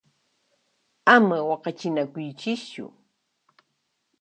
[1.15, 2.85] Ama waqachinakuychischu!